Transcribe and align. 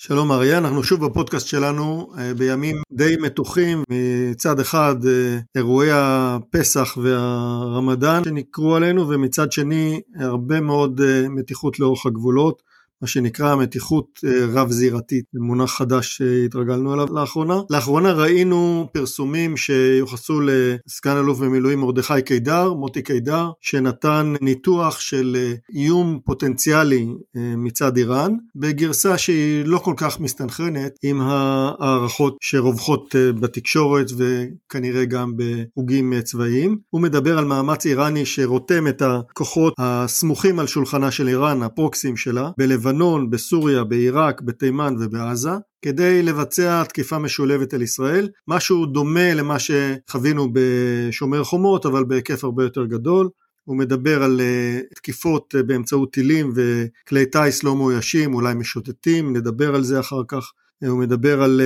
שלום 0.00 0.32
אריה, 0.32 0.58
אנחנו 0.58 0.84
שוב 0.84 1.06
בפודקאסט 1.06 1.46
שלנו 1.46 2.12
אה, 2.18 2.34
בימים 2.34 2.76
די 2.92 3.16
מתוחים, 3.20 3.82
מצד 4.30 4.60
אחד 4.60 4.96
אה, 5.06 5.38
אירועי 5.56 5.88
הפסח 5.92 6.98
והרמדאן 7.02 8.24
שנקרו 8.24 8.76
עלינו 8.76 9.08
ומצד 9.08 9.52
שני 9.52 10.00
הרבה 10.20 10.60
מאוד 10.60 11.00
אה, 11.00 11.28
מתיחות 11.28 11.80
לאורך 11.80 12.06
הגבולות. 12.06 12.62
מה 13.02 13.08
שנקרא 13.08 13.56
מתיחות 13.56 14.20
אה, 14.24 14.46
רב 14.52 14.70
זירתית, 14.70 15.24
זה 15.32 15.40
מונח 15.40 15.70
חדש 15.70 16.16
שהתרגלנו 16.16 16.94
אליו 16.94 17.06
לאחרונה. 17.14 17.60
לאחרונה 17.70 18.12
ראינו 18.12 18.88
פרסומים 18.92 19.56
שיוחסו 19.56 20.40
לסגן 20.40 21.16
אלוף 21.16 21.38
במילואים 21.38 21.80
מרדכי 21.80 22.22
קידר, 22.22 22.72
מוטי 22.72 23.02
קידר, 23.02 23.50
שנתן 23.60 24.34
ניתוח 24.40 25.00
של 25.00 25.36
אה, 25.38 25.54
איום 25.74 26.18
פוטנציאלי 26.24 27.06
אה, 27.36 27.56
מצד 27.56 27.96
איראן, 27.96 28.32
בגרסה 28.56 29.18
שהיא 29.18 29.64
לא 29.64 29.78
כל 29.78 29.94
כך 29.96 30.20
מסתנכרנת 30.20 30.92
עם 31.02 31.20
ההערכות 31.20 32.36
שרווחות 32.40 33.14
בתקשורת 33.40 34.06
וכנראה 34.16 35.04
גם 35.04 35.32
בחוגים 35.36 36.20
צבאיים. 36.20 36.78
הוא 36.90 37.00
מדבר 37.00 37.38
על 37.38 37.44
מאמץ 37.44 37.86
איראני 37.86 38.26
שרותם 38.26 38.88
את 38.88 39.02
הכוחות 39.02 39.74
הסמוכים 39.78 40.58
על 40.58 40.66
שולחנה 40.66 41.10
של 41.10 41.28
איראן, 41.28 41.62
הפרוקסים 41.62 42.16
שלה, 42.16 42.50
בלבנון. 42.58 42.87
בלבנון, 42.88 43.30
בסוריה, 43.30 43.84
בעיראק, 43.84 44.40
בתימן 44.40 44.94
ובעזה, 45.00 45.50
כדי 45.82 46.22
לבצע 46.22 46.84
תקיפה 46.84 47.18
משולבת 47.18 47.74
על 47.74 47.82
ישראל, 47.82 48.28
משהו 48.48 48.86
דומה 48.86 49.34
למה 49.34 49.56
שחווינו 49.58 50.48
בשומר 50.52 51.44
חומות, 51.44 51.86
אבל 51.86 52.04
בהיקף 52.04 52.44
הרבה 52.44 52.62
יותר 52.62 52.84
גדול. 52.84 53.28
הוא 53.64 53.76
מדבר 53.76 54.22
על 54.22 54.40
uh, 54.40 54.94
תקיפות 54.94 55.54
uh, 55.54 55.62
באמצעות 55.62 56.12
טילים 56.12 56.52
וכלי 56.54 57.26
טיס 57.26 57.64
לא 57.64 57.76
מאוישים, 57.76 58.34
אולי 58.34 58.54
משוטטים, 58.54 59.36
נדבר 59.36 59.74
על 59.74 59.82
זה 59.82 60.00
אחר 60.00 60.22
כך. 60.28 60.50
Uh, 60.84 60.88
הוא 60.88 60.98
מדבר 60.98 61.42
על 61.42 61.60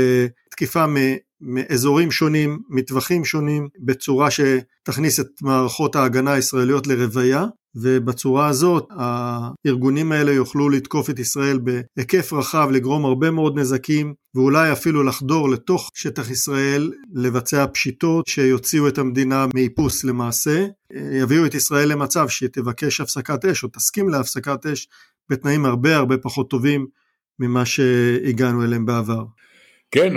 תקיפה 0.50 0.84
מאזורים 1.40 2.10
שונים, 2.10 2.58
מטווחים 2.68 3.24
שונים, 3.24 3.68
בצורה 3.78 4.28
שתכניס 4.30 5.20
את 5.20 5.26
מערכות 5.42 5.96
ההגנה 5.96 6.32
הישראליות 6.32 6.86
לרוויה, 6.86 7.46
ובצורה 7.74 8.46
הזאת 8.46 8.88
הארגונים 8.90 10.12
האלה 10.12 10.32
יוכלו 10.32 10.68
לתקוף 10.68 11.10
את 11.10 11.18
ישראל 11.18 11.58
בהיקף 11.58 12.32
רחב, 12.32 12.68
לגרום 12.72 13.04
הרבה 13.04 13.30
מאוד 13.30 13.58
נזקים, 13.58 14.14
ואולי 14.34 14.72
אפילו 14.72 15.02
לחדור 15.02 15.50
לתוך 15.50 15.90
שטח 15.94 16.30
ישראל, 16.30 16.92
לבצע 17.14 17.66
פשיטות 17.66 18.26
שיוציאו 18.26 18.88
את 18.88 18.98
המדינה 18.98 19.46
מאיפוס 19.54 20.04
למעשה, 20.04 20.66
יביאו 21.22 21.46
את 21.46 21.54
ישראל 21.54 21.92
למצב 21.92 22.28
שתבקש 22.28 23.00
הפסקת 23.00 23.44
אש 23.44 23.64
או 23.64 23.68
תסכים 23.68 24.08
להפסקת 24.08 24.66
אש 24.66 24.88
בתנאים 25.30 25.64
הרבה 25.64 25.96
הרבה 25.96 26.18
פחות 26.18 26.50
טובים 26.50 26.86
ממה 27.38 27.66
שהגענו 27.66 28.64
אליהם 28.64 28.86
בעבר. 28.86 29.24
כן, 29.94 30.12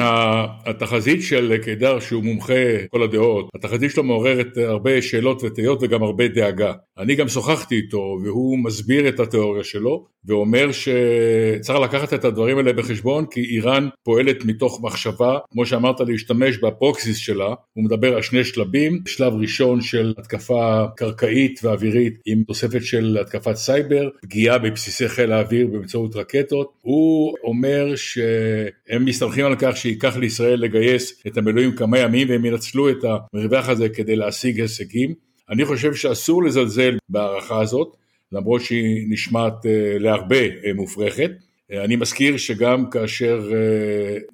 התחזית 0.65 1.23
של 1.23 1.57
קידר 1.63 1.99
שהוא 1.99 2.23
מומחה 2.23 2.53
כל 2.91 3.03
הדעות, 3.03 3.49
התחזית 3.55 3.91
שלו 3.91 4.03
מעוררת 4.03 4.57
הרבה 4.57 5.01
שאלות 5.01 5.43
ותהיות 5.43 5.79
וגם 5.81 6.03
הרבה 6.03 6.27
דאגה. 6.27 6.73
אני 6.97 7.15
גם 7.15 7.27
שוחחתי 7.27 7.75
איתו 7.75 8.17
והוא 8.23 8.59
מסביר 8.59 9.09
את 9.09 9.19
התיאוריה 9.19 9.63
שלו 9.63 10.05
ואומר 10.25 10.69
שצריך 10.71 11.79
לקחת 11.79 12.13
את 12.13 12.25
הדברים 12.25 12.57
האלה 12.57 12.73
בחשבון 12.73 13.25
כי 13.31 13.41
איראן 13.41 13.89
פועלת 14.03 14.45
מתוך 14.45 14.79
מחשבה, 14.83 15.37
כמו 15.51 15.65
שאמרת, 15.65 15.99
להשתמש 15.99 16.57
ב 16.57 16.65
proxies 16.65 17.17
שלה. 17.17 17.53
הוא 17.73 17.83
מדבר 17.83 18.15
על 18.15 18.21
שני 18.21 18.43
שלבים, 18.43 19.01
שלב 19.07 19.33
ראשון 19.33 19.81
של 19.81 20.13
התקפה 20.17 20.85
קרקעית 20.97 21.59
ואווירית 21.63 22.13
עם 22.25 22.43
תוספת 22.43 22.83
של 22.83 23.17
התקפת 23.21 23.55
סייבר, 23.55 24.09
פגיעה 24.21 24.57
בבסיסי 24.57 25.09
חיל 25.09 25.31
האוויר 25.31 25.67
באמצעות 25.67 26.15
רקטות. 26.15 26.73
הוא 26.81 27.35
אומר 27.43 27.95
שהם 27.95 29.05
מסתמכים 29.05 29.45
על 29.45 29.55
כך 29.65 29.77
שייקח 29.77 30.17
לישראל 30.17 30.59
לגייס 30.59 31.21
את 31.27 31.37
המילואים 31.37 31.75
כמה 31.75 31.99
ימים 31.99 32.29
והם 32.29 32.45
ינצלו 32.45 32.89
את 32.89 32.97
המרווח 33.03 33.69
הזה 33.69 33.89
כדי 33.89 34.15
להשיג 34.15 34.61
הישגים. 34.61 35.13
אני 35.49 35.65
חושב 35.65 35.93
שאסור 35.93 36.43
לזלזל 36.43 36.97
בהערכה 37.09 37.61
הזאת, 37.61 37.95
למרות 38.31 38.61
שהיא 38.61 39.05
נשמעת 39.09 39.65
אה, 39.65 39.99
להרבה 39.99 40.41
אה, 40.41 40.73
מופרכת. 40.75 41.31
אה, 41.71 41.83
אני 41.83 41.95
מזכיר 41.95 42.37
שגם 42.37 42.89
כאשר 42.89 43.51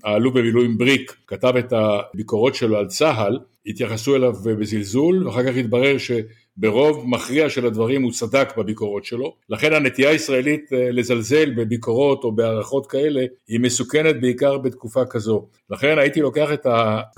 האלוף 0.03 0.33
במילואים 0.33 0.77
בריק 0.77 1.15
כתב 1.27 1.53
את 1.59 1.73
הביקורות 1.73 2.55
שלו 2.55 2.77
על 2.77 2.87
צה"ל, 2.87 3.39
התייחסו 3.65 4.15
אליו 4.15 4.33
בזלזול, 4.33 5.27
ואחר 5.27 5.43
כך 5.43 5.57
התברר 5.57 5.97
שברוב 6.57 7.05
מכריע 7.07 7.49
של 7.49 7.65
הדברים 7.65 8.03
הוא 8.03 8.11
צדק 8.11 8.57
בביקורות 8.57 9.05
שלו. 9.05 9.35
לכן 9.49 9.73
הנטייה 9.73 10.09
הישראלית 10.09 10.69
לזלזל 10.71 11.51
בביקורות 11.57 12.23
או 12.23 12.31
בהערכות 12.31 12.87
כאלה 12.87 13.25
היא 13.47 13.59
מסוכנת 13.59 14.21
בעיקר 14.21 14.57
בתקופה 14.57 15.05
כזו. 15.05 15.47
לכן 15.69 15.97
הייתי 15.97 16.21
לוקח 16.21 16.49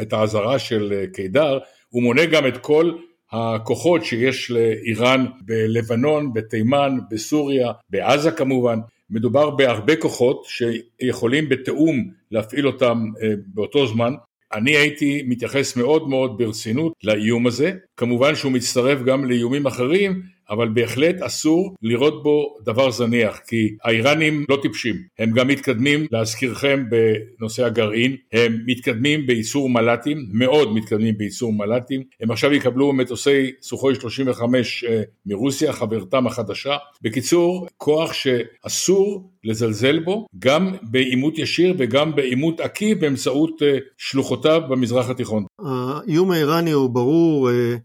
את 0.02 0.14
האזהרה 0.14 0.60
של 0.60 1.06
קידר, 1.14 1.60
הוא 1.90 2.04
מונה 2.04 2.26
גם 2.26 2.48
את 2.48 2.58
כל 2.58 2.92
הכוחות 3.32 4.04
שיש 4.04 4.52
לאיראן 4.52 5.26
בלבנון, 5.42 6.34
בתימן, 6.34 6.98
בסוריה, 7.12 7.72
בעזה 7.90 8.32
כמובן, 8.32 8.80
מדובר 9.10 9.50
בהרבה 9.50 9.96
כוחות 9.96 10.46
שיכולים 10.46 11.50
בתיאום 11.50 12.12
להפעיל 12.32 12.68
אותם 12.68 13.06
אה, 13.22 13.34
באותו 13.48 13.88
זמן. 13.88 14.14
אני 14.54 14.72
הייתי 14.78 15.24
מתייחס 15.28 15.78
מאוד 15.78 16.10
מאוד 16.10 16.38
ברצינות 16.38 16.94
לאיום 17.04 17.48
הזה, 17.48 17.72
כמובן 17.98 18.36
שהוא 18.36 18.52
מצטרף 18.52 19.00
גם 19.02 19.26
לאיומים 19.26 19.66
אחרים 19.66 20.22
אבל 20.50 20.70
בהחלט 20.70 21.22
אסור 21.22 21.76
לראות 21.82 22.24
בו 22.24 22.58
דבר 22.66 22.92
זניח, 22.92 23.40
כי 23.48 23.76
האיראנים 23.84 24.46
לא 24.50 24.58
טיפשים, 24.62 24.96
הם 25.20 25.32
גם 25.32 25.48
מתקדמים, 25.48 26.06
להזכירכם, 26.12 26.84
בנושא 26.90 27.66
הגרעין, 27.66 28.16
הם 28.34 28.60
מתקדמים 28.66 29.28
בייצור 29.28 29.70
מל"טים, 29.70 30.26
מאוד 30.34 30.74
מתקדמים 30.74 31.18
בייצור 31.18 31.54
מל"טים, 31.54 32.04
הם 32.22 32.32
עכשיו 32.32 32.54
יקבלו 32.54 32.94
מטוסי 32.94 33.52
סוחוי 33.62 33.96
35 33.96 34.84
אה, 34.84 35.02
מרוסיה, 35.26 35.74
חברתם 35.74 36.28
החדשה. 36.28 36.78
בקיצור, 37.02 37.68
כוח 37.78 38.14
שאסור 38.14 39.30
לזלזל 39.44 40.00
בו, 40.00 40.28
גם 40.40 40.72
בעימות 40.82 41.38
ישיר 41.38 41.76
וגם 41.78 42.16
בעימות 42.16 42.60
עקיף 42.60 42.98
באמצעות 43.00 43.62
אה, 43.62 43.78
שלוחותיו 43.98 44.62
במזרח 44.70 45.10
התיכון. 45.10 45.46
האיום 45.60 46.32
האיראני 46.32 46.72
הוא 46.72 46.90
ברור, 46.90 47.50
אה, 47.50 47.76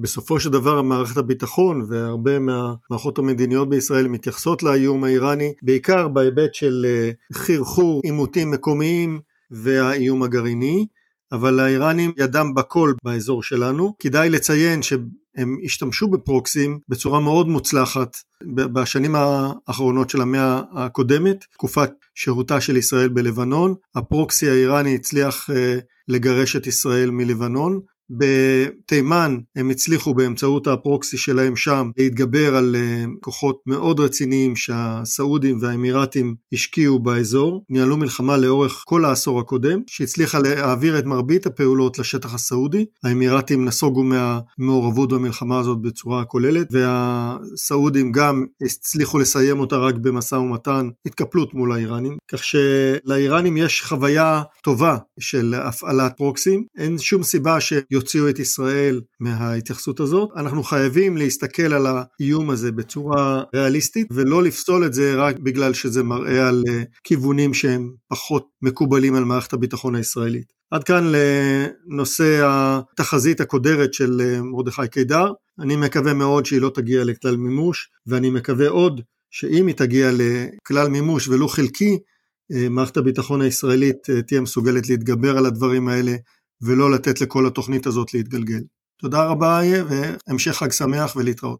בסופו 0.00 0.40
של 0.40 0.50
דבר 0.50 0.82
מערכת 0.82 1.16
הביטחון 1.16 1.86
וה... 1.88 2.05
הרבה 2.06 2.38
מהמערכות 2.38 3.18
המדיניות 3.18 3.68
בישראל 3.68 4.08
מתייחסות 4.08 4.62
לאיום 4.62 5.04
האיראני, 5.04 5.52
בעיקר 5.62 6.08
בהיבט 6.08 6.54
של 6.54 6.86
אה, 6.88 7.10
חרחור 7.32 8.00
עימותים 8.04 8.50
מקומיים 8.50 9.20
והאיום 9.50 10.22
הגרעיני. 10.22 10.86
אבל 11.32 11.60
האיראנים 11.60 12.12
ידם 12.18 12.54
בכל 12.54 12.92
באזור 13.04 13.42
שלנו. 13.42 13.94
כדאי 13.98 14.30
לציין 14.30 14.82
שהם 14.82 15.56
השתמשו 15.64 16.08
בפרוקסים 16.08 16.78
בצורה 16.88 17.20
מאוד 17.20 17.48
מוצלחת 17.48 18.16
בשנים 18.54 19.14
האחרונות 19.14 20.10
של 20.10 20.20
המאה 20.20 20.62
הקודמת, 20.74 21.44
תקופת 21.52 21.90
שהותה 22.14 22.60
של 22.60 22.76
ישראל 22.76 23.08
בלבנון. 23.08 23.74
הפרוקסי 23.94 24.50
האיראני 24.50 24.94
הצליח 24.94 25.50
אה, 25.50 25.78
לגרש 26.08 26.56
את 26.56 26.66
ישראל 26.66 27.10
מלבנון, 27.10 27.80
בתימן 28.10 29.38
הם 29.56 29.70
הצליחו 29.70 30.14
באמצעות 30.14 30.66
הפרוקסי 30.66 31.16
שלהם 31.16 31.56
שם 31.56 31.90
להתגבר 31.96 32.56
על 32.56 32.76
אה, 32.76 33.04
כוחות 33.20 33.60
מאוד 33.66 34.00
רציניים 34.00 34.56
שהסעודים 34.56 35.58
והאמירתים 35.60 36.34
השקיעו 36.52 36.98
באזור, 36.98 37.64
ניהלו 37.70 37.96
מלחמה 37.96 38.36
לאורך 38.36 38.82
כל 38.86 39.04
העשור 39.04 39.40
הקודם, 39.40 39.80
שהצליחה 39.86 40.38
להעביר 40.38 40.98
את 40.98 41.04
מרבית 41.04 41.46
הפעולות 41.46 41.98
לשטח 41.98 42.34
הסעודי, 42.34 42.84
האמירתים 43.04 43.64
נסוגו 43.64 44.04
מהמעורבות 44.04 45.12
במלחמה 45.12 45.58
הזאת 45.58 45.80
בצורה 45.80 46.24
כוללת, 46.24 46.68
והסעודים 46.70 48.12
גם 48.12 48.44
הצליחו 48.62 49.18
לסיים 49.18 49.60
אותה 49.60 49.76
רק 49.76 49.94
במשא 49.94 50.34
ומתן, 50.34 50.88
התקפלות 51.06 51.54
מול 51.54 51.72
האיראנים, 51.72 52.16
כך 52.28 52.44
שלאיראנים 52.44 53.56
יש 53.56 53.82
חוויה 53.82 54.42
טובה 54.62 54.96
של 55.20 55.54
הפעלת 55.54 56.12
פרוקסים, 56.16 56.64
אין 56.78 56.98
שום 56.98 57.22
סיבה 57.22 57.60
ש... 57.60 57.72
יוציאו 57.90 58.28
את 58.28 58.38
ישראל 58.38 59.00
מההתייחסות 59.20 60.00
הזאת. 60.00 60.28
אנחנו 60.36 60.62
חייבים 60.62 61.16
להסתכל 61.16 61.72
על 61.72 61.86
האיום 61.86 62.50
הזה 62.50 62.72
בצורה 62.72 63.42
ריאליסטית 63.54 64.06
ולא 64.10 64.42
לפסול 64.42 64.86
את 64.86 64.94
זה 64.94 65.14
רק 65.14 65.38
בגלל 65.38 65.74
שזה 65.74 66.02
מראה 66.02 66.48
על 66.48 66.64
אה, 66.68 66.82
כיוונים 67.04 67.54
שהם 67.54 67.92
פחות 68.08 68.46
מקובלים 68.62 69.14
על 69.14 69.24
מערכת 69.24 69.52
הביטחון 69.52 69.94
הישראלית. 69.94 70.52
עד 70.70 70.84
כאן 70.84 71.12
לנושא 71.12 72.40
התחזית 72.44 73.40
הקודרת 73.40 73.94
של 73.94 74.20
אה, 74.20 74.42
מרדכי 74.42 74.88
קידר. 74.90 75.32
אני 75.60 75.76
מקווה 75.76 76.14
מאוד 76.14 76.46
שהיא 76.46 76.60
לא 76.60 76.70
תגיע 76.74 77.04
לכלל 77.04 77.36
מימוש 77.36 77.90
ואני 78.06 78.30
מקווה 78.30 78.68
עוד 78.68 79.00
שאם 79.30 79.66
היא 79.66 79.74
תגיע 79.74 80.10
לכלל 80.12 80.88
מימוש 80.88 81.28
ולו 81.28 81.48
חלקי 81.48 81.98
מערכת 82.70 82.96
הביטחון 82.96 83.40
הישראלית 83.40 83.96
תהיה 84.26 84.40
מסוגלת 84.40 84.88
להתגבר 84.88 85.38
על 85.38 85.46
הדברים 85.46 85.88
האלה 85.88 86.16
ולא 86.62 86.90
לתת 86.90 87.20
לכל 87.20 87.46
התוכנית 87.46 87.86
הזאת 87.86 88.14
להתגלגל. 88.14 88.60
תודה 89.00 89.24
רבה 89.24 89.60
והמשך 89.88 90.52
חג 90.52 90.72
שמח 90.72 91.16
ולהתראות. 91.16 91.54